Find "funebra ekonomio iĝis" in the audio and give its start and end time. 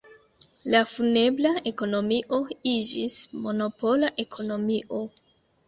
0.93-3.21